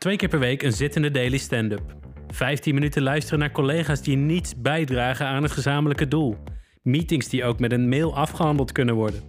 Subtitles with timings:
[0.00, 1.82] Twee keer per week een zittende daily stand-up.
[2.28, 6.36] 15 minuten luisteren naar collega's die niets bijdragen aan het gezamenlijke doel.
[6.82, 9.22] Meetings die ook met een mail afgehandeld kunnen worden.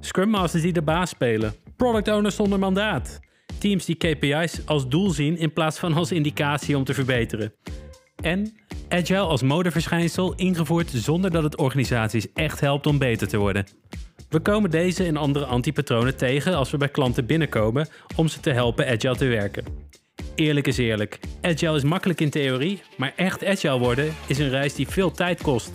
[0.00, 1.54] Scrum Masters die de baas spelen.
[1.76, 3.20] Product owners zonder mandaat.
[3.58, 7.52] Teams die KPI's als doel zien in plaats van als indicatie om te verbeteren.
[8.22, 8.52] En
[8.88, 13.66] Agile als modeverschijnsel ingevoerd zonder dat het organisaties echt helpt om beter te worden.
[14.28, 18.50] We komen deze en andere antipatronen tegen als we bij klanten binnenkomen om ze te
[18.50, 19.83] helpen agile te werken.
[20.34, 24.74] Eerlijk is eerlijk, agile is makkelijk in theorie, maar echt agile worden is een reis
[24.74, 25.70] die veel tijd kost.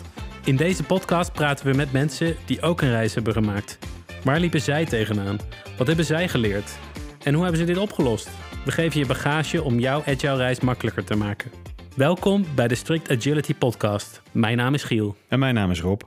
[0.45, 3.79] In deze podcast praten we met mensen die ook een reis hebben gemaakt.
[4.23, 5.37] Waar liepen zij tegenaan?
[5.77, 6.77] Wat hebben zij geleerd?
[7.23, 8.29] En hoe hebben ze dit opgelost?
[8.65, 11.51] We geven je bagage om jouw agile reis makkelijker te maken.
[11.95, 14.21] Welkom bij de Strict Agility Podcast.
[14.31, 15.15] Mijn naam is Giel.
[15.27, 16.01] En mijn naam is Rob.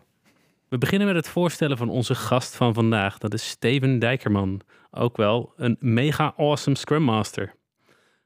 [0.68, 3.18] We beginnen met het voorstellen van onze gast van vandaag.
[3.18, 4.60] Dat is Steven Dijkerman.
[4.90, 7.60] Ook wel een mega awesome Scrum Master.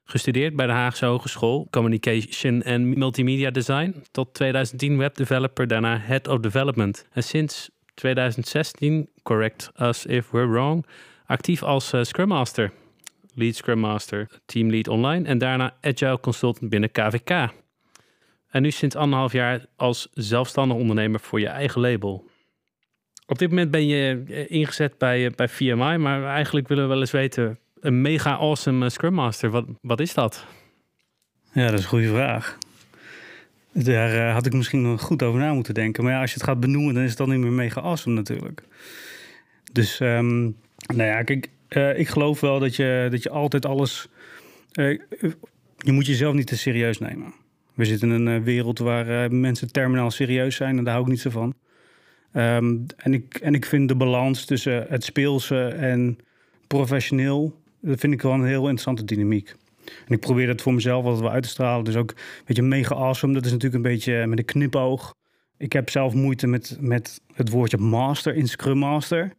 [0.09, 3.95] Gestudeerd bij de Haagse Hogeschool Communication en Multimedia Design.
[4.11, 7.07] Tot 2010 webdeveloper, daarna Head of Development.
[7.11, 10.85] En sinds 2016, correct us if we're wrong,
[11.25, 12.71] actief als uh, Scrum Master.
[13.33, 17.53] Lead Scrum Master, Team Lead Online en daarna Agile Consultant binnen KVK.
[18.47, 22.29] En nu sinds anderhalf jaar als zelfstandig ondernemer voor je eigen label.
[23.25, 26.89] Op dit moment ben je eh, ingezet bij, eh, bij VMI, maar eigenlijk willen we
[26.89, 30.45] wel eens weten, een mega awesome eh, Scrum Master, wat, wat is dat?
[31.51, 32.57] Ja, dat is een goede vraag.
[33.71, 36.03] Daar had ik misschien nog goed over na moeten denken.
[36.03, 38.15] Maar ja, als je het gaat benoemen, dan is het dan niet meer mega awesome
[38.15, 38.63] natuurlijk.
[39.71, 40.55] Dus, um,
[40.95, 44.07] nou ja, kijk, uh, ik geloof wel dat je, dat je altijd alles...
[45.77, 47.33] Je moet jezelf niet te serieus nemen.
[47.73, 51.21] We zitten in een wereld waar mensen terminaal serieus zijn en daar hou ik niet
[51.21, 51.53] zo van.
[52.33, 56.17] Um, en, ik, en ik vind de balans tussen het speelse en
[56.67, 59.55] professioneel, dat vind ik wel een heel interessante dynamiek.
[59.85, 61.85] En ik probeer dat voor mezelf altijd wel uit te stralen.
[61.85, 62.13] Dus ook,
[62.45, 65.13] weet je, mega awesome, dat is natuurlijk een beetje met een knipoog.
[65.57, 69.33] Ik heb zelf moeite met, met het woordje master in Scrum Master.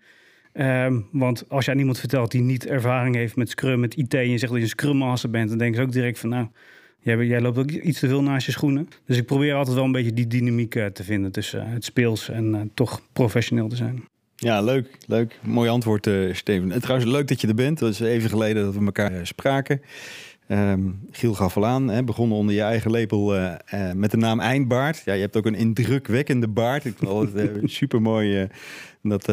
[0.52, 4.14] Um, want als je aan iemand vertelt die niet ervaring heeft met Scrum, met IT...
[4.14, 5.48] en je zegt dat je een Scrum Master bent...
[5.48, 6.46] dan denken ze ook direct van, nou,
[7.00, 8.88] Jij, jij, loopt ook iets te veel naast je schoenen.
[9.04, 11.84] Dus ik probeer altijd wel een beetje die dynamiek uh, te vinden tussen uh, het
[11.84, 14.04] speels en toch professioneel te zijn.
[14.40, 14.98] Ja, leuk.
[15.06, 15.38] Leuk.
[15.42, 16.72] Mooi antwoord, Steven.
[16.72, 17.78] En trouwens, leuk dat je er bent.
[17.78, 19.82] Dat is even geleden dat we elkaar spraken.
[20.48, 23.34] Um, Giel gaf al aan, hè, begonnen onder je eigen lepel
[23.94, 25.02] met de naam Eindbaard.
[25.04, 26.84] Ja, je hebt ook een indrukwekkende baard.
[26.84, 28.48] Ik vind het super mooi
[29.02, 29.28] dat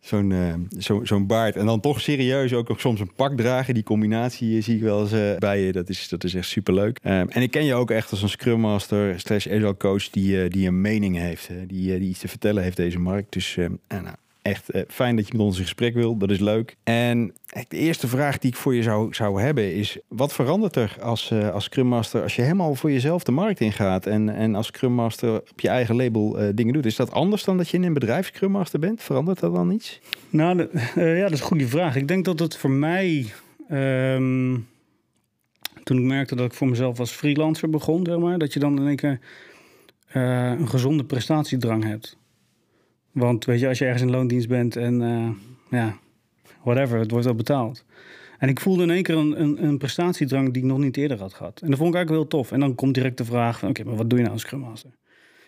[0.00, 1.56] zo'n uh, zo, zo'n baard.
[1.56, 3.74] En dan toch serieus ook nog soms een pak dragen.
[3.74, 5.72] Die combinatie eh, zie ik wel eens uh, bij je.
[5.72, 6.98] Dat is, dat is echt super leuk.
[7.04, 10.48] Um, en ik ken je ook echt als een Scrum Master, slash Agile coach die,
[10.48, 11.48] die een mening heeft.
[11.66, 13.32] Die, die iets te vertellen heeft deze markt.
[13.32, 13.56] Dus
[13.88, 14.16] nou,
[14.48, 16.16] echt uh, fijn dat je met ons in gesprek wil.
[16.16, 16.76] Dat is leuk.
[16.84, 17.34] En
[17.68, 21.30] de eerste vraag die ik voor je zou, zou hebben is: wat verandert er als,
[21.30, 24.66] uh, als Scrum Master als je helemaal voor jezelf de markt ingaat en, en als
[24.66, 26.86] Scrum Master op je eigen label dingen doet?
[26.86, 29.02] Is dat anders dan dat je in een bedrijf Scrum Master bent?
[29.02, 30.00] Verandert dat dan iets?
[30.30, 31.96] Nou, ja, dat is een goede vraag.
[31.96, 33.32] Ik denk dat het voor mij.
[33.70, 34.66] Um,
[35.82, 38.80] toen ik merkte dat ik voor mezelf als freelancer begon, zeg maar, dat je dan
[38.80, 39.20] in één keer
[40.12, 42.16] een gezonde prestatiedrang hebt.
[43.12, 45.30] Want weet je, als je ergens in loondienst bent en uh,
[45.70, 45.98] ja,
[46.62, 47.84] whatever, het wordt wel betaald.
[48.38, 51.18] En ik voelde in één keer een, een, een, prestatiedrang die ik nog niet eerder
[51.18, 51.60] had gehad.
[51.60, 52.52] En dat vond ik eigenlijk heel tof.
[52.52, 54.60] En dan komt direct de vraag van, oké, maar wat doe je nou als Scrum
[54.60, 54.90] Master?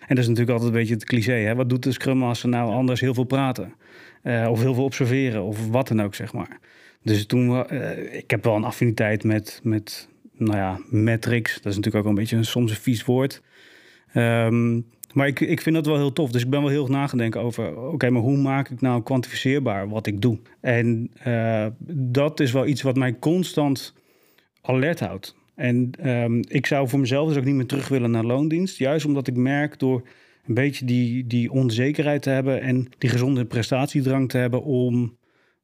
[0.00, 1.54] En dat is natuurlijk altijd een beetje het cliché, hè?
[1.54, 3.00] Wat doet de Scrum Master nou anders?
[3.00, 3.74] Heel veel praten.
[4.22, 6.58] Uh, of heel veel observeren, of wat dan ook, zeg maar.
[7.02, 11.54] Dus toen, uh, ik heb wel een affiniteit met, met, nou ja, metrics.
[11.54, 13.42] Dat is natuurlijk ook een beetje een, soms een vies woord.
[14.14, 16.30] Um, maar ik, ik vind dat wel heel tof.
[16.30, 17.78] Dus ik ben wel heel erg nagedenken over...
[17.78, 20.38] oké, maar hoe maak ik nou kwantificeerbaar wat ik doe?
[20.60, 23.94] En uh, dat is wel iets wat mij constant
[24.60, 25.36] alert houdt.
[25.54, 28.78] En um, ik zou voor mezelf dus ook niet meer terug willen naar loondienst.
[28.78, 30.02] Juist omdat ik merk door
[30.46, 32.60] een beetje die, die onzekerheid te hebben...
[32.60, 34.62] en die gezonde prestatiedrang te hebben...
[34.62, 35.16] om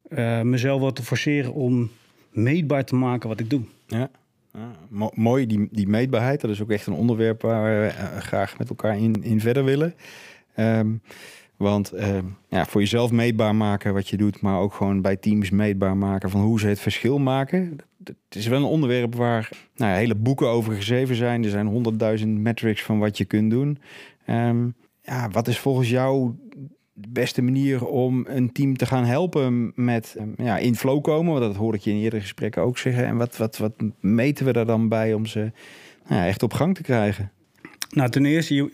[0.09, 1.91] uh, mezelf wat te forceren om
[2.31, 3.63] meetbaar te maken wat ik doe.
[3.87, 4.11] Ja.
[5.15, 6.41] Mooi, die, die meetbaarheid.
[6.41, 9.65] Dat is ook echt een onderwerp waar we uh, graag met elkaar in, in verder
[9.65, 9.95] willen.
[10.57, 11.01] Um,
[11.57, 15.51] want uh, ja, voor jezelf meetbaar maken wat je doet, maar ook gewoon bij teams
[15.51, 17.77] meetbaar maken van hoe ze het verschil maken.
[18.05, 21.45] Het is wel een onderwerp waar nou hele boeken over geschreven zijn.
[21.45, 23.79] Er zijn honderdduizend metrics van wat je kunt doen.
[24.29, 26.35] Um, ja, wat is volgens jou
[26.99, 31.33] de beste manier om een team te gaan helpen met ehm, ja, in flow komen.
[31.33, 33.07] Want dat hoor ik je in eerdere gesprekken ook zeggen.
[33.07, 35.53] En wat, wat, wat meten we daar dan bij om ze
[36.09, 37.33] nou, echt op gang te krijgen?
[37.91, 38.71] Nou, ten eerste,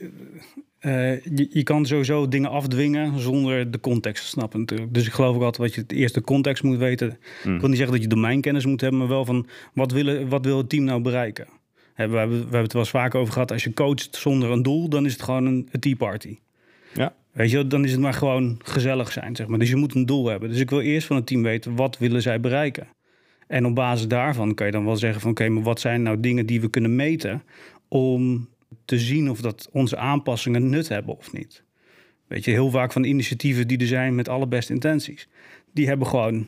[0.78, 4.94] eh, je, je kan sowieso dingen afdwingen zonder de context te snappen natuurlijk.
[4.94, 7.18] Dus ik geloof ook altijd dat je het eerst de context moet weten.
[7.42, 7.54] Hmm.
[7.54, 10.44] Ik wil niet zeggen dat je domeinkennis moet hebben, maar wel van wat, willen, wat
[10.44, 11.46] wil het team nou bereiken?
[11.94, 13.52] We hebben, we hebben het wel eens vaak over gehad.
[13.52, 16.38] Als je coacht zonder een doel, dan is het gewoon een, een tea party.
[16.94, 17.14] Ja.
[17.32, 19.58] Weet je, dan is het maar gewoon gezellig zijn, zeg maar.
[19.58, 20.48] Dus je moet een doel hebben.
[20.48, 22.88] Dus ik wil eerst van het team weten, wat willen zij bereiken?
[23.46, 25.30] En op basis daarvan kan je dan wel zeggen van...
[25.30, 27.42] oké, maar wat zijn nou dingen die we kunnen meten...
[27.88, 28.48] om
[28.84, 31.64] te zien of dat onze aanpassingen nut hebben of niet.
[32.26, 35.28] Weet je, heel vaak van initiatieven die er zijn met alle beste intenties...
[35.72, 36.46] die hebben gewoon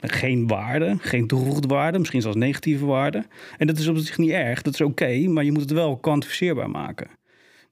[0.00, 1.98] geen waarde, geen toegevoegde waarde...
[1.98, 3.24] misschien zelfs negatieve waarde.
[3.58, 5.28] En dat is op zich niet erg, dat is oké...
[5.28, 7.08] maar je moet het wel kwantificeerbaar maken.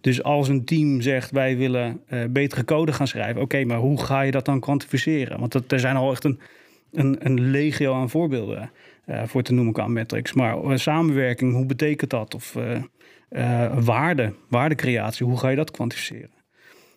[0.05, 4.03] Dus als een team zegt wij willen eh, betere code gaan schrijven, oké, maar hoe
[4.05, 5.41] ga je dat dan kwantificeren?
[5.41, 6.41] Want dat, er zijn al echt een,
[6.93, 8.71] een, een legio aan voorbeelden
[9.05, 10.33] eh, voor te noemen qua metrics.
[10.33, 12.35] Maar eh, samenwerking, hoe betekent dat?
[12.35, 12.57] Of
[13.85, 16.31] waarde, waardecreatie, hoe ga je dat kwantificeren?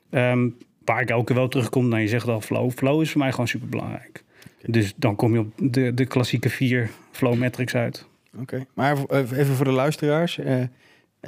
[0.10, 0.50] Ehm,
[0.86, 2.72] waar ik elke keer wel terugkom, nou je zegt al flow.
[2.72, 4.24] Flow is voor mij gewoon super belangrijk.
[4.66, 8.08] Dus dan kom je op de, de klassieke vier flow metrics uit.
[8.40, 10.40] Oké, maar even voor de luisteraars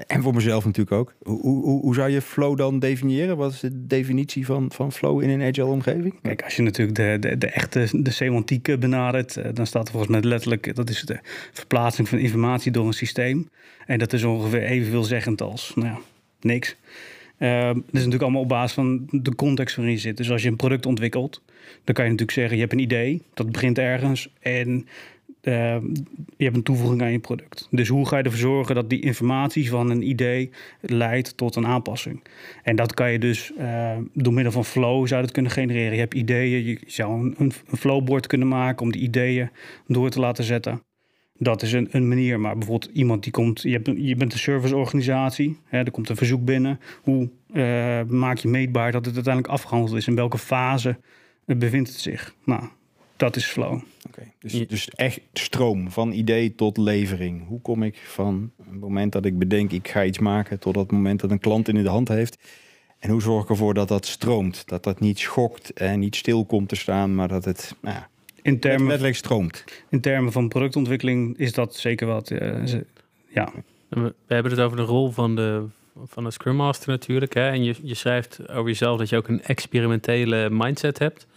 [0.08, 1.14] en voor mezelf natuurlijk ook.
[1.24, 3.38] Hoe, hoe, hoe zou je flow dan definiëren?
[3.38, 6.16] Wat is de definitie van, van flow in een agile omgeving?
[6.22, 9.92] Kijk, als je natuurlijk de, de, de echte de semantiek benadert, eh, dan staat er
[9.92, 11.20] volgens mij letterlijk, dat is de
[11.52, 13.50] verplaatsing van informatie door een systeem.
[13.86, 16.00] En dat is ongeveer evenveel zeggend als, nou ja,
[16.42, 16.76] niks.
[17.40, 20.18] Uh, dat is natuurlijk allemaal op basis van de context waarin je zit.
[20.18, 21.42] Dus als je een product ontwikkelt,
[21.84, 24.88] dan kan je natuurlijk zeggen, je hebt een idee, dat begint ergens en
[25.42, 25.54] uh,
[26.38, 27.68] je hebt een toevoeging aan je product.
[27.72, 30.50] Dus hoe ga je ervoor zorgen dat die informatie van een idee
[30.82, 32.24] leidt tot een aanpassing?
[32.64, 35.94] En dat kan je dus uh, door middel van flow zou dat kunnen genereren.
[35.94, 39.50] Je hebt ideeën, je zou een, een flowboard kunnen maken om die ideeën
[39.88, 40.82] door te laten zetten.
[41.34, 42.40] Dat is een, een manier.
[42.40, 46.46] Maar bijvoorbeeld iemand die komt, je, je bent een serviceorganisatie, hè, er komt een verzoek
[46.46, 46.80] binnen.
[47.02, 50.08] Hoe uh, maak je meetbaar dat het uiteindelijk afgehandeld is?
[50.08, 51.00] In welke fase
[51.46, 52.36] bevindt het zich?
[52.46, 52.64] Nou,
[53.20, 53.82] dat is flow.
[54.08, 57.48] Okay, dus, dus echt stroom van idee tot levering.
[57.48, 60.92] Hoe kom ik van het moment dat ik bedenk ik ga iets maken tot het
[60.92, 62.38] moment dat een klant in de hand heeft?
[63.00, 64.68] En hoe zorg ik ervoor dat dat stroomt?
[64.68, 68.10] Dat dat niet schokt en niet stil komt te staan, maar dat het nou ja,
[68.42, 69.64] in termen, letterlijk stroomt.
[69.90, 72.30] In termen van productontwikkeling is dat zeker wat.
[72.30, 72.66] Uh,
[73.28, 73.52] ja.
[73.90, 75.66] We hebben het over de rol van de,
[76.06, 77.34] van de Scrum Master natuurlijk.
[77.34, 77.50] Hè?
[77.50, 81.28] En je, je schrijft over jezelf dat je ook een experimentele mindset hebt.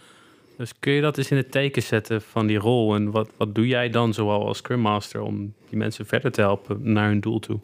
[0.57, 2.95] Dus kun je dat eens in het teken zetten van die rol?
[2.95, 6.41] En wat, wat doe jij dan zoal als Scrum Master om die mensen verder te
[6.41, 7.59] helpen naar hun doel toe?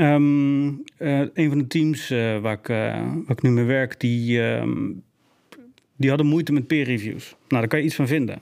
[0.00, 4.40] Um, een van de teams uh, waar, ik, uh, waar ik nu mee werk, die,
[4.40, 5.02] um,
[5.96, 7.30] die hadden moeite met peer reviews.
[7.30, 8.40] Nou, daar kan je iets van vinden.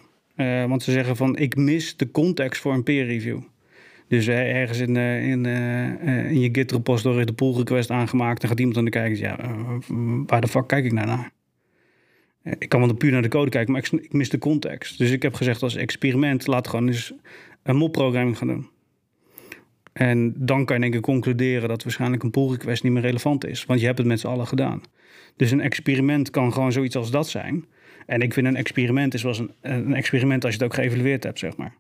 [0.69, 3.39] want ze zeggen van, ik mis de context voor een peer review.
[4.09, 8.41] Dus ergens in, in, in je Git repository de pull request aangemaakt.
[8.41, 9.39] Dan gaat iemand aan de kijken ja,
[10.27, 11.19] waar de fuck kijk ik nou?
[12.45, 14.99] Ik kan wel puur naar de code kijken, maar ik, ik, mis de context.
[14.99, 17.13] Dus ik heb gezegd als experiment, laat gewoon eens
[17.63, 18.69] een mop-programming gaan doen.
[19.93, 23.47] En dan kan je denk ik concluderen dat waarschijnlijk een pull request niet meer relevant
[23.47, 23.65] is.
[23.65, 24.83] Want je hebt het met z'n allen gedaan.
[25.37, 27.65] Dus een experiment kan gewoon zoiets als dat zijn.
[28.07, 31.25] En ik vind een experiment is wel een, een experiment als je het ook geëvalueerd
[31.25, 31.75] hebt, zeg maar.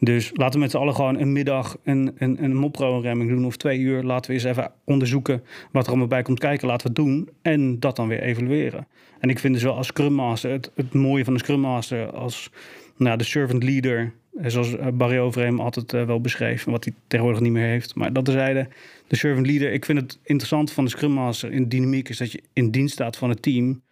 [0.00, 3.56] Dus laten we met z'n allen gewoon een middag een, een, een mop-programming doen of
[3.56, 4.02] twee uur.
[4.02, 5.42] Laten we eens even onderzoeken
[5.72, 6.68] wat er allemaal bij komt kijken.
[6.68, 8.86] Laten we het doen en dat dan weer evalueren.
[9.18, 12.10] En ik vind dus wel als Scrum Master, het, het mooie van een Scrum Master
[12.10, 12.50] als
[12.96, 17.52] nou, de servant leader, zoals Barry Overheem altijd uh, wel beschreef, wat hij tegenwoordig niet
[17.52, 17.94] meer heeft.
[17.94, 18.68] Maar dat terzijde,
[19.06, 19.72] de servant leader.
[19.72, 22.92] Ik vind het interessant van de Scrum Master in dynamiek is dat je in dienst
[22.92, 23.82] staat van het team,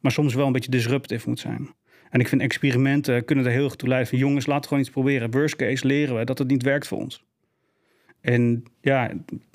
[0.00, 1.68] maar soms wel een beetje disruptief moet zijn.
[2.16, 4.82] En ik vind experimenten kunnen er heel erg toe leiden van jongens, laten we gewoon
[4.82, 5.30] iets proberen.
[5.30, 7.24] Worst case leren we dat het niet werkt voor ons.
[8.20, 9.10] En ja,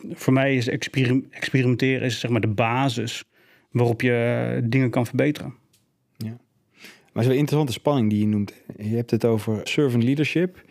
[0.10, 3.24] voor mij is experim experimenteren is zeg maar de basis
[3.72, 5.54] waarop je dingen kan verbeteren.
[6.18, 6.38] Ja.
[7.14, 8.54] Maar zo'n interessante spanning die je noemt.
[8.78, 10.64] Je hebt het over servant leadership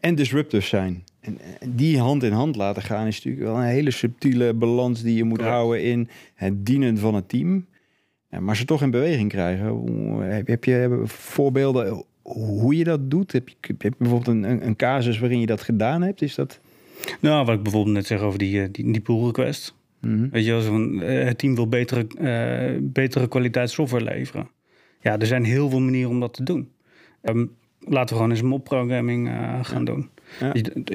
[0.00, 1.04] en disruptors zijn.
[1.20, 5.16] En die hand in hand laten gaan is natuurlijk wel een hele subtiele balans die
[5.16, 5.56] je moet Correct.
[5.56, 7.66] houden in het dienen van het team.
[8.40, 9.66] Maar ze toch in beweging krijgen.
[10.44, 13.32] Heb je voorbeelden hoe je dat doet?
[13.32, 16.22] Heb je, heb je bijvoorbeeld een, een casus waarin je dat gedaan hebt?
[16.22, 16.60] Is dat...
[17.20, 19.74] Nou, wat ik bijvoorbeeld net zeg over die, die, die pull request.
[20.00, 20.30] Mm -hmm.
[20.30, 24.48] Weet je van, uh, het team wil betere, uh, betere kwaliteit software leveren.
[25.00, 26.68] Ja, er zijn heel veel manieren om dat te doen.
[27.22, 27.50] Um,
[27.80, 29.92] laten we gewoon eens mop-programming uh, gaan ja.
[29.92, 30.08] doen.
[30.40, 30.52] Ja.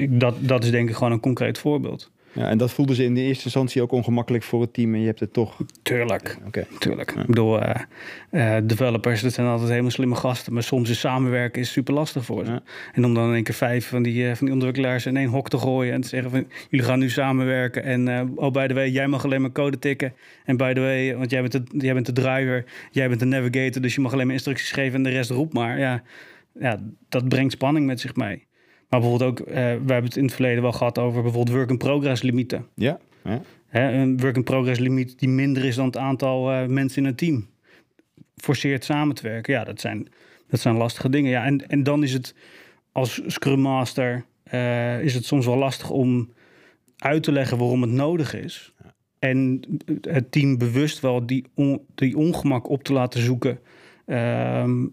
[0.10, 2.12] Dat, dat is denk ik gewoon een concreet voorbeeld.
[2.34, 5.00] Ja, en dat voelde ze in de eerste instantie ook ongemakkelijk voor het team en
[5.00, 5.58] je hebt het toch...
[5.82, 6.38] Tuurlijk.
[6.46, 6.66] Oké.
[6.80, 7.12] Tuurlijk.
[7.12, 10.54] Ik bedoel, eh, eh, developers, dat zijn altijd helemaal slimme gasten.
[10.54, 12.52] Maar soms is samenwerken is super lastig voor ze.
[12.52, 12.62] Ja.
[12.94, 15.30] En om dan in één keer vijf van die, eh, van die ontwikkelaars in één
[15.30, 15.94] hok te gooien.
[15.94, 17.84] En te zeggen van, jullie gaan nu samenwerken.
[17.84, 20.14] En oh, by the way, jij mag alleen maar code tikken.
[20.46, 22.66] En by the way, want jij bent, de, jij bent de driver.
[22.92, 24.96] Jij bent de navigator, dus je mag alleen maar instructies geven.
[24.96, 25.80] En de rest roept maar.
[25.80, 26.04] Ja,
[26.60, 28.48] ja dat brengt spanning met zich mee.
[28.90, 32.22] Maar bijvoorbeeld ook, eh, we hebben het in het verleden wel gehad over bijvoorbeeld work-in-progress
[32.22, 32.66] limieten.
[32.76, 33.42] Ja, ja.
[33.68, 37.48] Hè, een work-in-progress limiet die minder is dan het aantal eh, mensen in een team.
[38.36, 39.54] Forceert samen te werken.
[39.54, 40.08] Ja, dat zijn,
[40.48, 41.32] dat zijn lastige dingen.
[41.32, 42.36] Ja, en, en dan is het
[42.92, 46.30] als Scrum Master eh, is het soms wel lastig om
[46.98, 48.74] uit te leggen waarom het nodig is.
[49.20, 49.62] En
[50.02, 53.60] het team bewust wel die, on- die ongemak op te laten zoeken
[54.06, 54.86] ehm,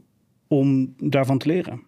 [0.49, 1.83] om daarvan te leren.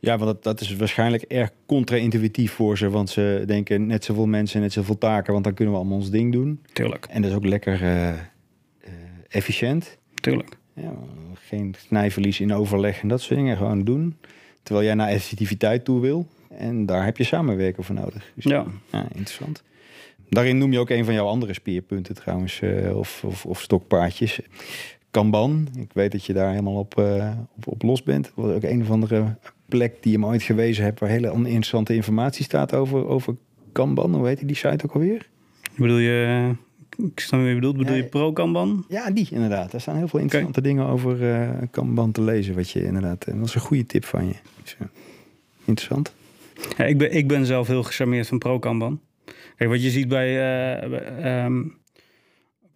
[0.00, 2.90] Ja, want dat, dat is waarschijnlijk erg contra-intuïtief voor ze.
[2.90, 5.32] Want ze denken net zoveel mensen, net zoveel taken.
[5.32, 6.62] Want dan kunnen we allemaal ons ding doen.
[6.72, 8.18] Tuurlijk, En dat is ook lekker eh, eh,
[9.28, 9.98] efficiënt.
[10.14, 10.56] tuurlijk.
[10.74, 10.92] Ja,
[11.34, 13.56] geen snijverlies in overleg en dat soort dingen.
[13.56, 14.16] Gewoon doen.
[14.62, 16.26] Terwijl jij naar effectiviteit toe wil.
[16.48, 18.32] En daar heb je samenwerken voor nodig.
[18.34, 18.66] Dus, Ja.
[18.92, 19.62] ja, interessant.
[20.28, 22.60] Daarin noem je ook een van jouw andere speerpunten trouwens.
[22.60, 24.40] eh, of, of, of stokpaardjes.
[25.10, 25.68] Kanban.
[25.76, 26.98] Ik weet dat je daar helemaal op,
[27.56, 28.32] op, op los bent.
[28.34, 29.36] Wat ook een of andere
[29.68, 31.00] plek die je me ooit gewezen hebt...
[31.00, 33.36] waar hele interessante informatie staat over, over
[33.72, 34.14] Kanban.
[34.14, 35.28] Hoe heet die site ook alweer?
[35.76, 36.50] Bedoel je,
[36.96, 38.84] ik snap wat je bedoelt, bedoel Ja, je pro-kanban?
[38.88, 39.70] Ja, die inderdaad.
[39.70, 42.54] Daar staan heel veel interessante dingen over eh Kanban te lezen.
[42.54, 43.24] Wat je inderdaad...
[43.24, 44.34] En dat is een goede tip van je.
[44.62, 44.86] Dus, eh,
[45.64, 46.12] interessant.
[46.76, 49.00] Ja, ik, ben, ik ben zelf heel gecharmeerd van pro-kanban.
[49.56, 51.62] Kijk, wat je ziet bij eh, bij, ehm,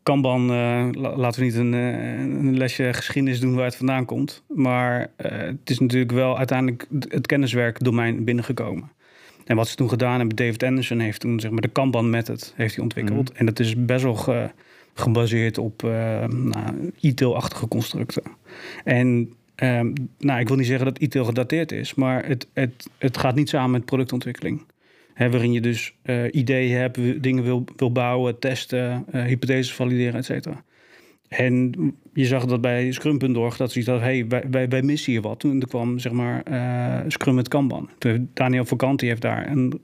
[0.03, 4.05] Kanban, eh, la- laten we niet een, eh, een lesje geschiedenis doen waar het vandaan
[4.05, 4.43] komt.
[4.49, 8.91] Maar eh, het is natuurlijk wel uiteindelijk het kenniswerkdomein binnengekomen.
[9.45, 12.53] En wat ze toen gedaan hebben, David Anderson heeft toen zeg maar, de Kanban method
[12.57, 13.33] heeft hij ontwikkeld.
[13.33, 14.51] En dat is best wel ge-
[14.95, 18.23] gebaseerd op eh nou, ITIL-achtige constructen.
[18.85, 23.17] En ehm, nou, ik wil niet zeggen dat ITIL gedateerd is, maar het, het, het
[23.19, 24.63] gaat niet samen met productontwikkeling.
[25.17, 30.25] Waarin je dus eh, ideeën hebt, dingen wil, wil bouwen, testen, eh, hypotheses valideren, et
[30.25, 30.65] cetera.
[31.29, 31.75] En
[32.13, 35.41] je zag dat bij Scrum.org, dat ze iets hadden, hey, wij, wij, missen hier wat.
[35.41, 37.89] Toen kwam, zeg maar, eh, Scrum met Kanban.
[37.99, 39.81] Toen Daniel Vakanti heeft daar, een,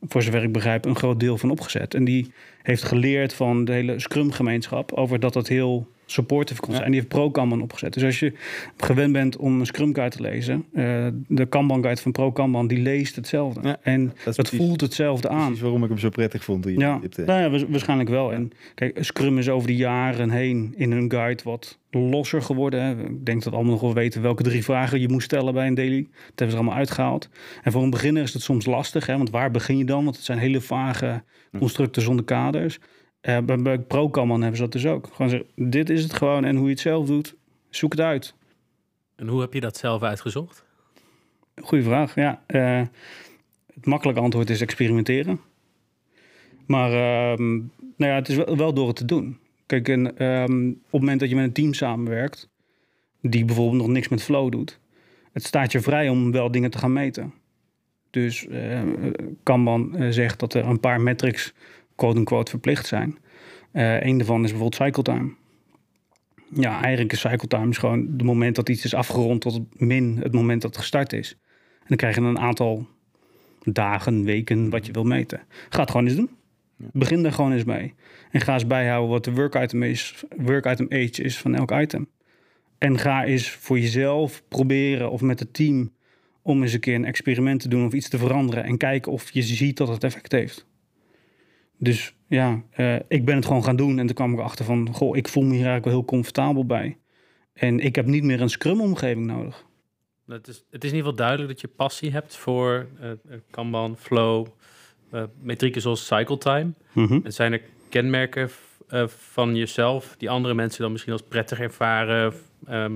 [0.00, 1.94] voor zover ik begrijp, een groot deel van opgezet.
[1.94, 6.84] En die heeft geleerd van de hele Scrum-gemeenschap over dat dat heel supportive kon zijn.
[6.84, 7.92] En die heeft pro-Kanban opgezet.
[7.94, 8.32] Dus als je
[8.76, 12.78] gewend bent om een Scrum guide te lezen, eh, de Kanban guide van pro-Kanban, die
[12.78, 13.60] leest hetzelfde.
[13.62, 15.44] Ja, en dat dat precies- voelt hetzelfde aan.
[15.44, 16.62] Precies waarom ik hem zo prettig vond.
[16.62, 17.24] toen je Ja, tipte.
[17.24, 18.32] nou ja, wa- waarschijnlijk wel.
[18.32, 22.82] En kijk, Scrum is over de jaren heen in hun guide wat losser geworden.
[22.82, 22.90] Hè.
[22.90, 25.66] Ik denk dat we allemaal nog wel weten welke drie vragen je moest stellen bij
[25.66, 26.02] een daily.
[26.02, 27.28] Dat hebben ze allemaal uitgehaald.
[27.62, 30.04] En voor een beginner is het soms lastig, hè, want waar begin je dan?
[30.04, 31.22] Want het zijn hele vage
[31.58, 32.78] constructen zonder kaders.
[33.22, 35.08] Eh, bij, bij ProCamman hebben ze dat dus ook.
[35.12, 37.34] Gewoon zeggen, dit is het gewoon en hoe je het zelf doet,
[37.70, 38.34] zoek het uit.
[39.16, 40.64] En hoe heb je dat zelf uitgezocht?
[41.62, 42.42] Goeie vraag, ja.
[42.46, 42.82] Eh,
[43.74, 45.40] het makkelijke antwoord is experimenteren.
[46.66, 47.52] Maar ehm,
[47.96, 49.38] nou ja, het is wel, wel door het te doen.
[49.66, 52.48] Kijk, en, ehm, op het moment dat je met een team samenwerkt...
[53.20, 54.80] die bijvoorbeeld nog niks met flow doet...
[55.32, 57.34] het staat je vrij om wel dingen te gaan meten.
[58.10, 58.82] Dus eh
[59.42, 61.52] Kanban zegt dat er een paar metrics...
[61.94, 63.18] quote-unquote verplicht zijn.
[63.72, 65.34] Eh een daarvan is bijvoorbeeld cycle time.
[66.54, 70.18] Ja, eigenlijk is cycle time gewoon het moment dat iets is afgerond tot het min
[70.22, 71.36] het moment dat het gestart is.
[71.78, 72.86] En dan krijg je een aantal
[73.62, 75.40] dagen, weken wat je wil meten.
[75.68, 76.30] Ga het gewoon eens doen.
[76.76, 77.94] Begin er gewoon eens mee.
[78.30, 81.72] En ga eens bijhouden wat de work item, is, work item age is van elk
[81.72, 82.08] item.
[82.78, 85.92] En ga eens voor jezelf proberen of met het team
[86.42, 88.64] om eens een keer een experiment te doen of iets te veranderen.
[88.64, 90.66] En kijken of je ziet dat het effect heeft.
[91.82, 93.98] Dus ja, eh, ik ben het gewoon gaan doen.
[93.98, 96.66] En toen kwam ik achter van, goh, ik voel me hier eigenlijk wel heel comfortabel
[96.66, 96.98] bij.
[97.52, 99.64] En ik heb niet meer een scrum-omgeving nodig.
[100.26, 103.16] Het is, het is in ieder geval duidelijk dat je passie hebt voor eh, eh,
[103.50, 104.46] Kanban, Flow,
[105.40, 106.72] metrieken zoals cycle time.
[106.94, 108.50] En zijn er kenmerken
[109.06, 112.32] van jezelf die andere mensen dan misschien als prettig ervaren?
[112.66, 112.92] ehm,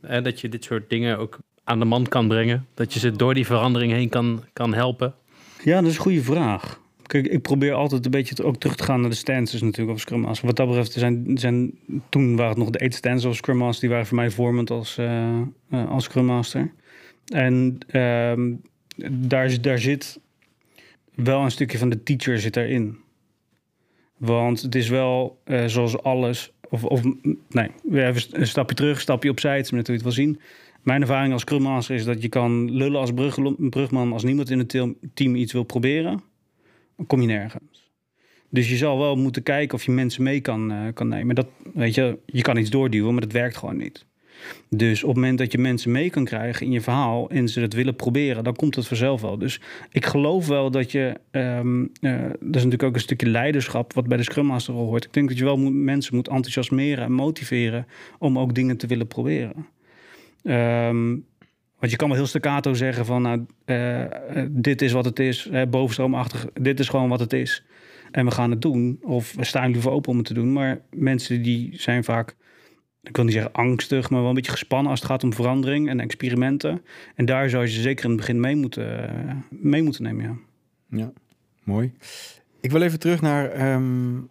[0.00, 2.66] eh, dat je dit soort dingen ook aan de man kan brengen?
[2.74, 5.14] Dat je ze door die verandering heen kan, kan helpen?
[5.64, 6.80] Ja, dat is een goede vraag.
[7.12, 10.00] Kijk, ik probeer altijd een beetje ook terug te gaan naar de stances natuurlijk of
[10.00, 10.46] Scrum Master.
[10.46, 11.78] Wat dat betreft zijn, zijn
[12.08, 13.80] toen waren het nog de eight stances of Scrum Master.
[13.80, 15.40] Die waren voor mij vormend als, eh,
[15.70, 16.72] eh, als Scrum Master.
[17.24, 18.52] En ehm,
[19.10, 20.20] daar, daar zit
[21.14, 22.98] wel een stukje van de teacher zit erin.
[24.16, 26.52] Want het is wel eh, zoals alles.
[26.70, 27.02] Of, of
[27.48, 29.56] nee, even een stapje terug, een stapje opzij.
[29.56, 30.40] Het is net hoe je het wil zien.
[30.82, 33.38] Mijn ervaring als Scrum Master is dat je kan lullen als brug,
[33.70, 34.76] brugman als niemand in het
[35.14, 36.30] team iets wil proberen.
[37.06, 37.90] Kom je nergens.
[38.50, 41.34] Dus je zal wel moeten kijken of je mensen mee kan, eh, kan nemen.
[41.34, 44.06] Dat, weet je, je kan iets doorduwen, maar dat werkt gewoon niet.
[44.68, 47.60] Dus op het moment dat je mensen mee kan krijgen in je verhaal en ze
[47.60, 49.38] dat willen proberen, dan komt het vanzelf wel.
[49.38, 54.06] Dus ik geloof wel dat je, um, dat is natuurlijk ook een stukje leiderschap wat
[54.06, 55.04] bij de Scrum Master hoort.
[55.04, 57.86] Ik denk dat je wel moet, mensen moet enthousiasmeren en motiveren
[58.18, 59.66] om ook dingen te willen proberen.
[60.42, 61.24] Um,
[61.82, 65.48] want je kan wel heel staccato zeggen van, nou, uh, dit is wat het is,
[65.52, 67.64] uh, bovenstroomachtig, dit is gewoon wat het is.
[68.10, 68.98] En we gaan het doen.
[69.02, 70.52] Of we staan liever open om het te doen.
[70.52, 72.36] Maar mensen die zijn vaak
[73.02, 75.88] ik wil niet zeggen angstig, maar wel een beetje gespannen als het gaat om verandering
[75.88, 76.82] en experimenten.
[77.14, 80.24] En daar zou je ze zeker in het begin mee moeten, mee moeten nemen.
[80.24, 80.98] Ja.
[80.98, 81.12] ja,
[81.62, 81.92] mooi.
[82.60, 83.72] Ik wil even terug naar.
[83.74, 84.30] Um,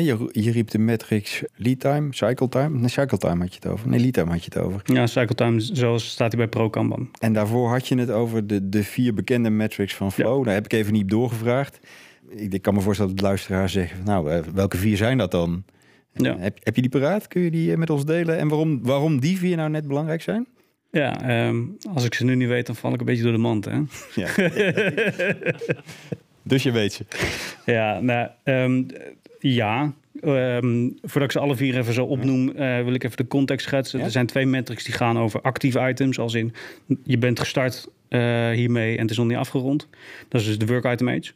[0.00, 2.78] je, je riep de metrics lead time, cycle time.
[2.78, 3.88] Nee, cycle time had je het over.
[3.88, 4.80] Nee, lead time had je het over.
[4.84, 7.08] Ja, cycle time, zoals staat hij bij Pro Kanban.
[7.18, 10.44] En daarvoor had je het over de, de vier bekende metrics van Flow.
[10.44, 11.80] Daar heb ik even niet doorgevraagd.
[12.28, 15.30] Ik, ik kan me voorstellen dat de luisteraar zegt, nou, eh, welke vier zijn dat
[15.30, 15.64] dan?
[16.12, 16.38] Ja.
[16.38, 17.28] Heb, heb je die paraat?
[17.28, 18.38] Kun je die eh, met ons delen?
[18.38, 20.46] En waarom, waarom die vier nou net belangrijk zijn?
[20.90, 23.38] Ja, um, als ik ze nu niet weet, dan val ik een beetje door de
[23.38, 23.64] mand.
[23.64, 23.80] Hè?
[24.14, 24.28] Ja.
[26.42, 27.04] dus je weet ze.
[27.72, 28.86] Ja, nou, um,
[29.38, 29.92] ja.
[30.24, 33.66] Um, voordat ik ze alle vier even zo opnoem, uh, wil ik even de context
[33.66, 33.98] schetsen.
[33.98, 34.04] Ja?
[34.04, 36.18] Er zijn twee metrics die gaan over actieve items.
[36.18, 36.54] Als in,
[37.04, 39.88] je bent gestart uh, hiermee en het is nog niet afgerond.
[40.28, 41.32] Dat is dus de work item age.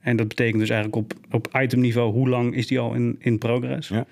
[0.00, 3.38] En dat betekent dus eigenlijk op, op itemniveau hoe lang is die al in, in
[3.38, 3.88] progress.
[3.88, 4.06] Ja.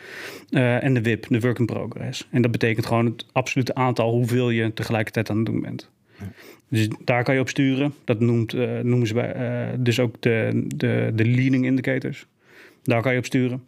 [0.50, 2.28] Uh, en de WIP, de work in progress.
[2.30, 5.90] En dat betekent gewoon het absolute aantal hoeveel je tegelijkertijd aan het doen bent.
[6.18, 6.26] Ja.
[6.68, 7.94] Dus daar kan je op sturen.
[8.04, 9.36] Dat noemt, uh, noemen ze bij,
[9.70, 12.26] uh, dus ook de, de, de leading indicators.
[12.82, 13.64] Daar kan je op sturen.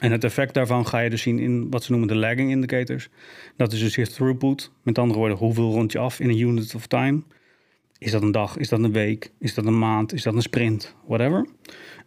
[0.00, 3.08] En het effect daarvan ga je dus zien in wat ze noemen de lagging indicators.
[3.56, 4.70] Dat is dus je throughput.
[4.82, 7.22] Met andere woorden, hoeveel rond je af in een unit of time.
[7.98, 8.56] Is dat een dag?
[8.56, 9.32] Is dat een week?
[9.38, 10.12] Is dat een maand?
[10.12, 10.94] Is dat een sprint?
[11.06, 11.46] Whatever.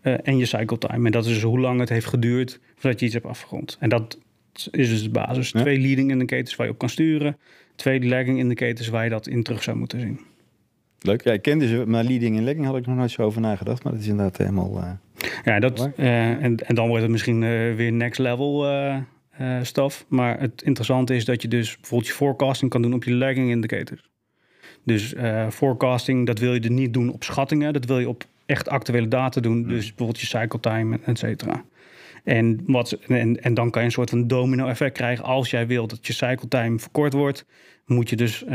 [0.04, 1.06] Uh, en je cycle time.
[1.06, 3.78] En dat is dus hoe lang het heeft geduurd voordat je iets hebt afgerond.
[3.80, 4.20] En dat
[4.72, 5.52] is dus de basis.
[5.52, 7.38] Twee leading indicators waar je op kan sturen.
[7.78, 10.20] Twee lagging indicators waar je dat in terug zou moeten zien.
[11.00, 11.24] Leuk.
[11.24, 13.84] Ja, ik kende ze, maar leading en lagging had ik nog nooit zo over nagedacht.
[13.84, 14.78] Maar dat is inderdaad helemaal...
[14.78, 14.92] Uh,
[15.44, 17.40] ja, dat, uh, en, en dan wordt het misschien
[17.76, 18.66] weer next level
[19.62, 20.06] stuff.
[20.08, 23.50] Maar het interessante is dat je dus bijvoorbeeld je forecasting kan doen op je lagging
[23.50, 24.10] indicators.
[24.84, 25.14] Dus
[25.50, 27.74] forecasting, dat wil je er niet doen op schattingen.
[27.74, 29.58] Dat wil je op echt actuele data doen.
[29.58, 29.68] Hmm.
[29.68, 31.64] Dus bijvoorbeeld je cycle time, et cetera.
[32.28, 35.26] En, wat, en, en dan kan je een soort van domino-effect krijgen.
[35.26, 37.46] Als jij wilt dat je cycle time verkort wordt,
[37.86, 38.50] moet je dus uh,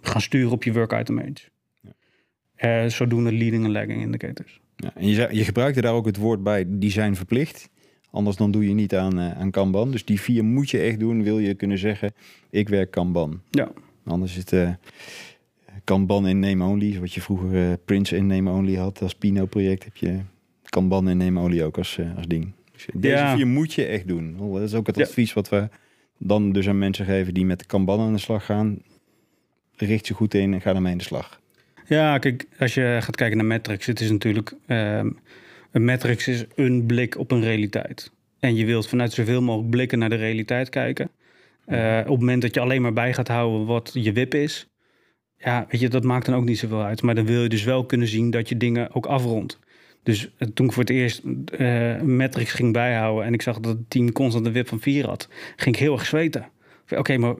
[0.00, 1.48] gaan sturen op je work item age.
[2.56, 2.84] Ja.
[2.84, 4.60] Uh, zodoende leading en lagging indicators.
[4.76, 7.70] Ja, en je, je gebruikte daar ook het woord bij design verplicht.
[8.10, 9.90] Anders dan doe je niet aan, uh, aan Kanban.
[9.90, 12.12] Dus die vier moet je echt doen, wil je kunnen zeggen,
[12.50, 13.40] ik werk Kanban.
[13.50, 13.72] Ja.
[14.04, 14.70] Anders is het uh,
[15.84, 19.96] Kanban in name only, wat je vroeger Prince in name only had als Pino-project, heb
[19.96, 20.20] je
[20.64, 22.52] Kanban in name only ook als, als ding.
[22.92, 23.36] Deze ja.
[23.36, 24.36] vier moet je echt doen.
[24.52, 25.68] Dat is ook het advies wat we
[26.18, 28.78] dan dus aan mensen geven die met Kanban aan de slag gaan.
[29.76, 31.40] Richt je goed in en ga ermee in de slag.
[31.86, 35.18] Ja, kijk, als je gaat kijken naar metrics, het is natuurlijk um,
[35.70, 38.12] een metrics is een blik op een realiteit.
[38.40, 41.10] En je wilt vanuit zoveel mogelijk blikken naar de realiteit kijken.
[41.66, 44.68] Uh, op het moment dat je alleen maar bij gaat houden wat je WIP is,
[45.36, 47.02] ja, weet je, dat maakt dan ook niet zoveel uit.
[47.02, 49.58] Maar dan wil je dus wel kunnen zien dat je dingen ook afrondt.
[50.02, 53.78] Dus eh, toen ik voor het eerst uh, metrics ging bijhouden en ik zag dat
[53.78, 56.50] het team constant een wip van 4 had, ging ik heel erg zweten.
[56.96, 57.34] Oké, maar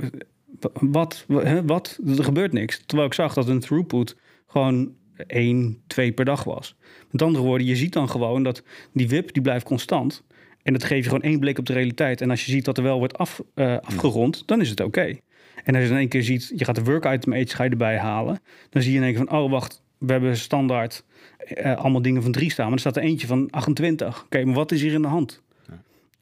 [0.72, 1.24] wat,
[1.64, 1.98] wat?
[2.16, 2.82] Er gebeurt niks.
[2.86, 4.92] Terwijl ik zag dat een throughput gewoon
[5.26, 6.76] 1, 2 per dag was.
[7.10, 10.24] Met andere woorden, je ziet dan gewoon dat die WIP die blijft constant.
[10.62, 12.20] En dat geeft je gewoon één blik op de realiteit.
[12.20, 15.18] En als je ziet dat er wel wordt af, uh, afgerond, dan is het oké.
[15.64, 17.70] En als je in één keer ziet, je gaat de work item age ga je
[17.70, 18.40] erbij halen.
[18.70, 21.04] Dan zie je in één keer van, oh wacht, we hebben standaard
[21.48, 22.64] uh, allemaal dingen van drie staan.
[22.64, 24.24] Maar er staat er eentje van 28.
[24.24, 25.42] Oké, maar wat is hier in de hand?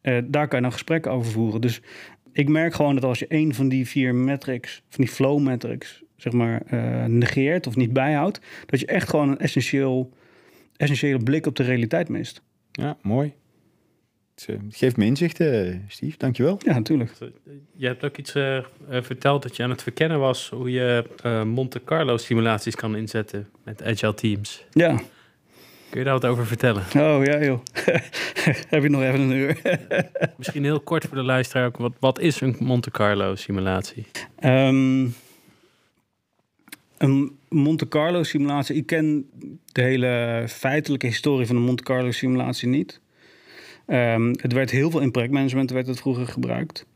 [0.02, 1.60] Uh, daar kan je dan gesprekken over voeren.
[1.60, 1.80] Dus
[2.32, 6.02] ik merk gewoon dat als je één van die vier metrics, van die flow metrics,
[6.16, 10.12] zeg maar, uh, negeert of niet bijhoudt, dat je echt gewoon een essentieel,
[10.76, 12.42] essentiële blik op de realiteit mist.
[12.72, 13.34] Ja, mooi.
[14.38, 16.16] Het eh, geeft me inzichten, Steve.
[16.18, 16.59] Dankjewel.
[16.64, 17.12] Ja, natuurlijk.
[17.77, 21.42] Je hebt ook iets uh, verteld dat je aan het verkennen was hoe je uh,
[21.42, 24.64] Monte Carlo simulaties kan inzetten met agile teams.
[24.70, 24.96] Ja.
[25.90, 26.83] Kun je daar wat over vertellen?
[26.83, 27.61] Oh ja, joh.
[28.70, 29.61] Heb je nog even een uur?
[30.37, 31.70] Misschien heel kort voor de luisteraar.
[31.77, 34.07] Wat, wat is een Monte Carlo simulatie?
[34.44, 35.14] Um,
[36.98, 38.77] een Monte Carlo simulatie.
[38.77, 39.31] Ik ken
[39.72, 43.01] de hele feitelijke historie van de Monte Carlo simulatie niet.
[43.90, 46.87] Um, het werd heel veel in projectmanagement werd het vroeger gebruikt.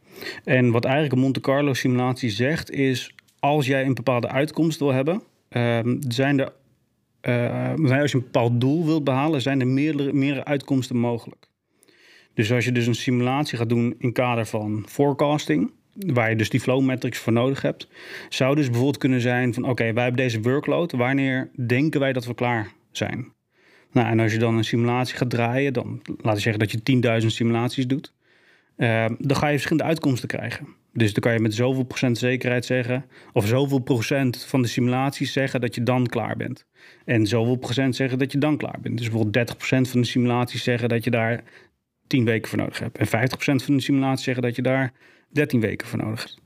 [0.44, 3.14] En wat eigenlijk een Monte Carlo simulatie zegt is...
[3.38, 5.22] als jij een bepaalde uitkomst wil hebben...
[5.50, 6.52] Um, zijn er
[7.22, 11.46] uh, als je een bepaald doel wilt behalen, zijn er meerdere, meerdere uitkomsten mogelijk.
[12.34, 16.50] Dus als je dus een simulatie gaat doen in kader van forecasting, waar je dus
[16.50, 17.88] die flow metrics voor nodig hebt,
[18.28, 22.24] zou dus bijvoorbeeld kunnen zijn van oké, wij hebben deze workload, wanneer denken wij dat
[22.24, 23.32] we klaar zijn?
[23.92, 27.20] Nou, en als je dan een simulatie gaat draaien, dan laten we zeggen dat je
[27.20, 28.12] 10.000 simulaties doet,
[28.76, 30.66] uh, dan ga je verschillende uitkomsten krijgen.
[30.92, 35.32] Dus dan kan je met zoveel procent zekerheid zeggen, of zoveel procent van de simulaties
[35.32, 36.66] zeggen dat je dan klaar bent.
[37.04, 38.98] En zoveel procent zeggen dat je dan klaar bent.
[38.98, 39.56] Dus bijvoorbeeld 30%
[39.90, 41.42] van de simulaties zeggen dat je daar
[42.06, 42.98] 10 weken voor nodig hebt.
[42.98, 43.10] En 50%
[43.64, 44.92] van de simulaties zeggen dat je daar
[45.28, 46.40] 13 weken voor nodig hebt.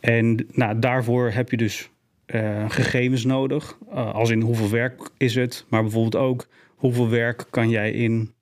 [0.00, 1.90] En nou, daarvoor heb je dus
[2.26, 3.78] uh, gegevens nodig.
[3.88, 6.46] Uh, als in hoeveel werk is het, maar bijvoorbeeld ook
[6.84, 8.34] hoeveel werk kan jij in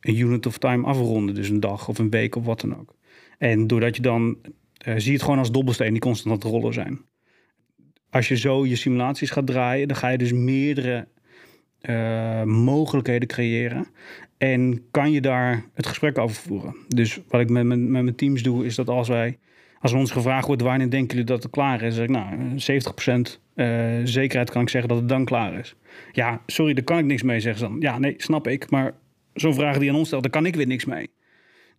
[0.00, 1.34] een unit of time afronden.
[1.34, 2.94] Dus een dag of een week of wat dan ook.
[3.38, 4.36] En doordat je dan
[4.86, 7.00] uh, zie je het gewoon als dobbelsteen die constant aan het rollen zijn.
[8.10, 11.08] Als je zo je simulaties gaat draaien, dan ga je dus meerdere
[11.82, 13.86] uh, mogelijkheden creëren.
[14.36, 16.76] En kan je daar het gesprek over voeren.
[16.88, 19.38] Dus wat ik met, mijn teams doe, is dat als wij
[19.80, 22.36] als ons gevraagd wordt wanneer denken jullie dat het klaar is, zeg ik nou
[23.38, 25.74] 70% uh, zekerheid kan ik zeggen dat het dan klaar is.
[26.12, 27.68] Ja, sorry, daar kan ik niks mee zeggen.
[27.68, 27.76] Dan.
[27.80, 28.70] Ja, nee, snap ik.
[28.70, 28.94] Maar
[29.34, 31.10] zo'n vraag die aan ons stelt, daar kan ik weer niks mee.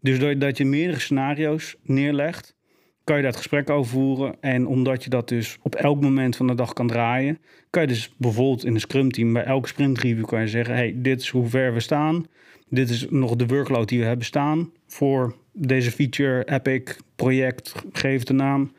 [0.01, 2.55] Dus doordat je meerdere scenario's neerlegt,
[3.03, 4.36] kan je daar het gesprek over voeren.
[4.41, 7.88] En omdat je dat dus op elk moment van de dag kan draaien, kan je
[7.88, 11.21] dus bijvoorbeeld in een scrum team bij elke sprint review kan je zeggen: hey, dit
[11.21, 12.25] is hoe ver we staan.
[12.69, 18.23] Dit is nog de workload die we hebben staan voor deze feature, epic, project, geef
[18.23, 18.71] de naam.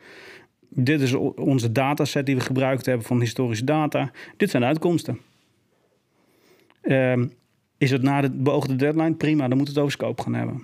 [0.69, 4.11] Dit is onze dataset die we gebruikt hebben van historische data.
[4.37, 5.19] Dit zijn de uitkomsten.
[6.81, 7.31] Um,
[7.77, 9.13] is het na de beoogde deadline?
[9.13, 10.61] Prima, dan moet het over scope gaan hebben.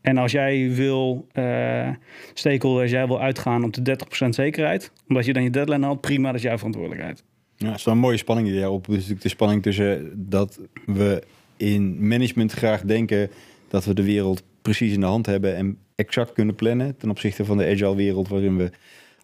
[0.00, 1.88] En als jij wil, uh,
[2.34, 6.26] stakeholders, jij wil uitgaan op de 30% zekerheid, omdat je dan je deadline haalt, prima,
[6.26, 7.24] dat is jouw verantwoordelijkheid.
[7.56, 8.86] Ja, dat is wel een mooie spanning die jij op.
[8.86, 11.22] Dus natuurlijk de spanning tussen dat we
[11.56, 13.30] in management graag denken
[13.68, 17.44] dat we de wereld precies in de hand hebben en exact kunnen plannen ten opzichte
[17.44, 18.70] van de agile wereld waarin we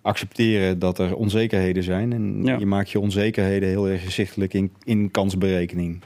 [0.03, 2.13] accepteren dat er onzekerheden zijn.
[2.13, 2.59] En ja.
[2.59, 6.01] je maakt je onzekerheden heel erg gezichtelijk in, in kansberekening.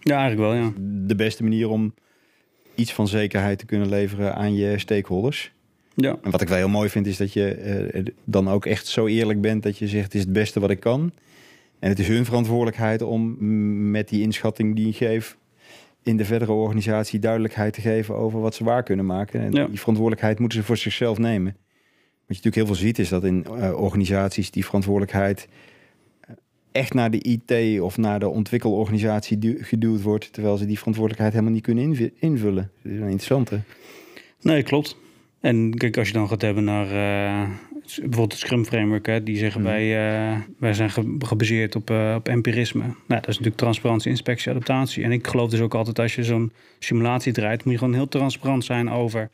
[0.00, 0.72] Ja, eigenlijk wel, ja.
[1.06, 1.94] De beste manier om
[2.74, 5.52] iets van zekerheid te kunnen leveren aan je stakeholders.
[5.94, 6.16] Ja.
[6.22, 9.06] En wat ik wel heel mooi vind, is dat je uh, dan ook echt zo
[9.06, 11.12] eerlijk bent dat je zegt: het is het beste wat ik kan.
[11.78, 13.36] En het is hun verantwoordelijkheid om
[13.90, 15.36] met die inschatting die ik geef
[16.02, 19.40] in de verdere organisatie duidelijkheid te geven over wat ze waar kunnen maken.
[19.40, 19.66] En ja.
[19.66, 21.56] die verantwoordelijkheid moeten ze voor zichzelf nemen.
[22.26, 25.48] Wat je natuurlijk heel veel ziet, is dat in uh, organisaties die verantwoordelijkheid
[26.72, 31.54] echt naar de IT of naar de ontwikkelorganisatie geduwd wordt, terwijl ze die verantwoordelijkheid helemaal
[31.54, 32.70] niet kunnen invullen.
[32.82, 33.60] Dat is een interessante.
[34.40, 34.96] Nee, klopt.
[35.40, 37.48] En kijk, als je dan gaat hebben naar uh,
[37.86, 39.66] bijvoorbeeld het Scrum Framework, hè, die zeggen mm.
[39.66, 39.84] wij,
[40.32, 42.82] uh, wij zijn gebaseerd op, uh, op empirisme.
[42.82, 45.04] Nou, dat is natuurlijk transparantie, inspectie, adaptatie.
[45.04, 48.08] En ik geloof dus ook altijd als je zo'n simulatie draait, moet je gewoon heel
[48.08, 49.30] transparant zijn over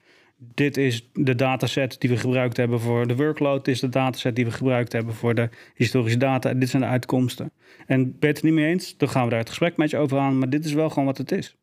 [0.54, 3.64] dit is de dataset die we gebruikt hebben voor de workload.
[3.64, 6.54] Dit is de dataset die we gebruikt hebben voor de historische data.
[6.54, 7.52] Dit zijn de uitkomsten.
[7.86, 9.96] En ben je het niet mee eens, dan gaan we daar het gesprek met je
[9.96, 10.38] over aan.
[10.38, 11.56] Maar dit is wel gewoon wat het is.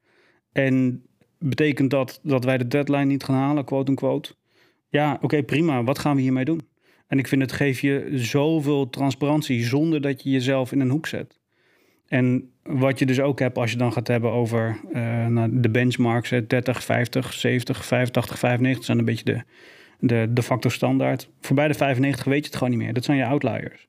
[0.51, 1.03] En
[1.37, 4.35] betekent dat dat wij de deadline niet gaan halen, quote unquote?
[4.89, 5.83] Ja, oké, prima.
[5.83, 6.67] Wat gaan we hiermee doen?
[7.07, 11.07] En ik vind het geeft je zoveel transparantie zonder dat je jezelf in een hoek
[11.07, 11.38] zet.
[12.09, 16.33] En wat je dus ook hebt als je dan gaat hebben over uh, de benchmarks,
[16.47, 19.43] 30, 50, 70, 85, 95 zijn een beetje de,
[19.99, 21.29] de, de factor standaard.
[21.39, 22.93] Voorbij de 95 weet je het gewoon niet meer.
[22.93, 23.87] Dat zijn je outliers.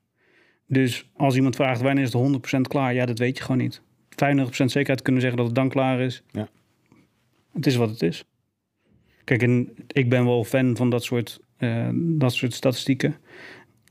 [0.67, 3.81] Dus als iemand vraagt wanneer is het 100% klaar, ja, dat weet je gewoon niet.
[3.81, 4.13] 95%
[4.65, 6.23] zekerheid kunnen zeggen dat het dan klaar is.
[6.31, 6.49] Ja.
[7.53, 8.25] Het is wat het is.
[9.23, 13.15] Kijk, en ik ben wel fan van dat soort, uh, dat soort statistieken.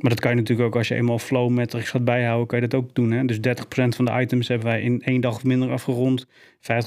[0.00, 2.68] Maar dat kan je natuurlijk ook als je eenmaal flow metrics gaat bijhouden, kan je
[2.68, 3.10] dat ook doen.
[3.10, 3.24] Hè?
[3.24, 3.40] Dus 30%
[3.72, 6.26] van de items hebben wij in één dag of minder afgerond.
[6.26, 6.28] 50%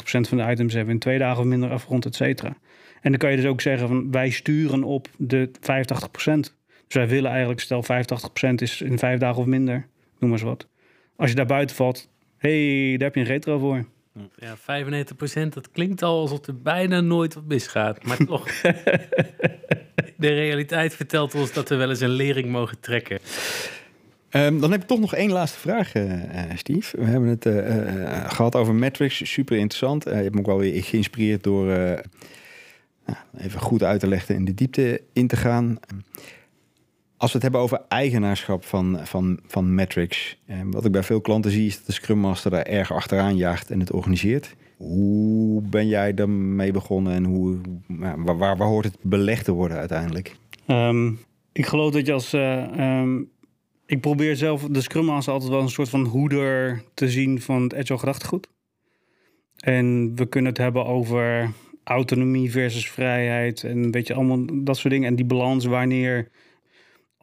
[0.03, 2.57] van de items hebben we in twee dagen of minder afgerond, et cetera.
[3.01, 5.53] En dan kan je dus ook zeggen van wij sturen op de 85%.
[6.87, 9.87] Dus wij willen eigenlijk, stel 85% is in vijf dagen of minder,
[10.19, 10.67] noem maar eens wat.
[11.15, 13.85] Als je daar buiten valt, hey, daar heb je een retro voor.
[14.35, 18.03] Ja, 95%, dat klinkt al alsof er bijna nooit wat misgaat.
[18.03, 18.47] Maar toch,
[20.15, 23.19] de realiteit vertelt ons dat we wel eens een lering mogen trekken.
[24.31, 26.13] Um, dan heb ik toch nog één laatste vraag, uh,
[26.55, 26.97] Steve.
[26.97, 30.03] We hebben het uh, gehad over metrics, super interessant.
[30.03, 31.65] je hebt me ook wel weer geïnspireerd door
[33.05, 35.79] nou, even goed uit te leggen in de diepte in te gaan.
[37.23, 40.37] Als we het hebben over eigenaarschap van, van, van metrics.
[40.45, 43.37] Eh, wat ik bij veel klanten zie is dat de Scrum Master daar erg achteraan
[43.37, 44.55] jaagt en het organiseert.
[44.77, 47.57] Hoe ben jij daarmee begonnen en hoe,
[47.87, 50.35] waar, waar, waar hoort het belegd te worden uiteindelijk?
[50.67, 51.19] Um,
[51.51, 52.33] ik geloof dat je als.
[52.33, 53.29] Uh, um,
[53.85, 57.61] ik probeer zelf de Scrum Master altijd wel een soort van hoeder te zien van
[57.63, 58.49] het agile gedachtegoed.
[59.57, 61.51] En we kunnen het hebben over
[61.83, 65.07] autonomie versus vrijheid en weet je allemaal dat soort dingen.
[65.07, 66.29] En die balans wanneer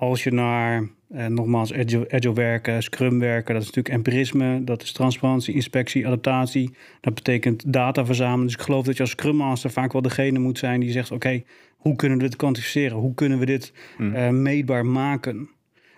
[0.01, 4.83] als je naar, eh, nogmaals, agile, agile werken, scrum werken, dat is natuurlijk empirisme, dat
[4.83, 6.75] is transparantie, inspectie, adaptatie.
[7.01, 8.45] Dat betekent data verzamelen.
[8.47, 11.11] Dus ik geloof dat je als scrum master vaak wel degene moet zijn die zegt,
[11.11, 11.43] oké,
[11.77, 12.97] hoe kunnen we dit kwantificeren?
[12.97, 15.49] Hoe kunnen we dit uh, meetbaar maken?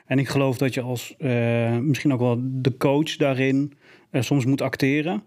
[0.07, 3.73] En ik geloof dat je als uh, misschien ook wel de coach daarin
[4.11, 5.23] uh, soms moet acteren.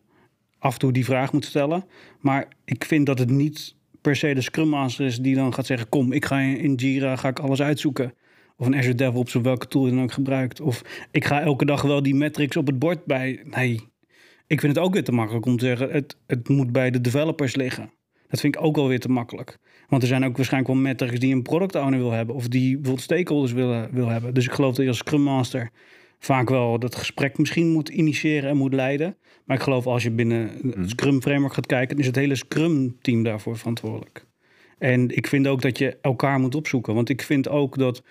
[0.60, 1.86] Af en toe die vraag moet stellen.
[2.20, 5.66] Maar ik vind dat het niet per se de Scrum Master is die dan gaat
[5.66, 8.14] zeggen: Kom, ik ga in Jira ga ik alles uitzoeken.
[8.58, 10.62] Of een Azure DevOps of welke tool je dan ook gebruikt.
[10.62, 13.42] Of ik ga elke dag wel die metrics op het bord bij.
[13.44, 13.82] Nee,
[14.48, 17.02] ik vind het ook weer te makkelijk om te zeggen: het, het moet bij de
[17.02, 17.92] developers liggen.
[18.28, 19.58] Dat vind ik ook wel weer te makkelijk.
[19.88, 22.36] Want er zijn ook waarschijnlijk wel metrics die een product owner wil hebben.
[22.36, 24.34] Of die bijvoorbeeld stakeholders wil, wil hebben.
[24.34, 25.70] Dus ik geloof dat je als Scrum Master
[26.20, 29.18] vaak wel dat gesprek misschien moet initiëren en moet leiden.
[29.46, 30.88] Maar ik geloof als je binnen het Mhm.
[30.88, 34.26] Scrum framework gaat kijken, is het hele Scrum team daarvoor verantwoordelijk.
[34.78, 36.94] En ik vind ook dat je elkaar moet opzoeken.
[36.94, 38.04] Want ik vind ook dat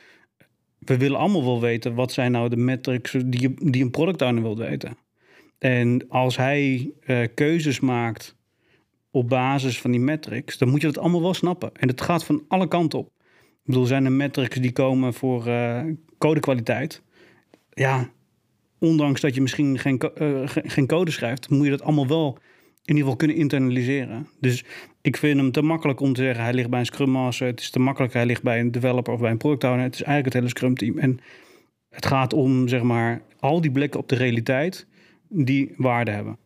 [0.85, 4.43] we willen allemaal wel weten wat zijn nou de metrics die, die een product owner
[4.43, 4.97] wil weten.
[5.59, 8.37] En als hij eh, keuzes maakt
[9.11, 11.71] op basis van die metrics, dan moet je dat allemaal wel snappen.
[11.75, 13.07] En het gaat van alle kanten op.
[13.37, 15.83] Ik bedoel, zijn er metrics die komen voor eh,
[16.19, 17.03] codekwaliteit?
[17.71, 18.11] Ja,
[18.79, 22.39] ondanks dat je misschien geen, eh, ge- geen code schrijft, moet je dat allemaal wel
[22.85, 24.29] in ieder geval kunnen internaliseren.
[24.41, 24.65] Dus
[25.01, 27.47] ik vind hem te makkelijk om te zeggen, hij ligt bij een Scrum Master.
[27.47, 29.83] Het is te makkelijk, hij ligt bij een developer of bij een product owner.
[29.83, 30.99] Het is eigenlijk het hele Scrum team.
[30.99, 31.21] En
[31.91, 34.87] het gaat om, zeg maar, al die blikken op de realiteit
[35.29, 36.39] die waarde hebben.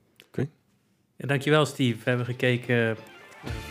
[1.19, 1.97] Ja, dankjewel Steve.
[1.97, 2.97] We hebben gekeken eh,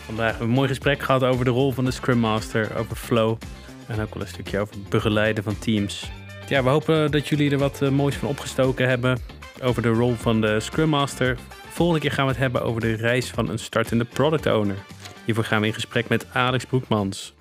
[0.04, 0.24] vandaag.
[0.24, 3.38] We hebben een mooi gesprek gehad over de rol van de Scrum Master, over flow.
[3.86, 6.10] En ook wel een stukje over het begeleiden van teams.
[6.48, 9.18] Ja, we hopen dat jullie er wat eh, moois van opgestoken hebben
[9.62, 11.38] over de rol van de Scrum Master.
[11.78, 14.76] Volgende keer gaan we het hebben over de reis van een startende product owner.
[15.24, 17.34] Hiervoor gaan we in gesprek met Alex Broekmans.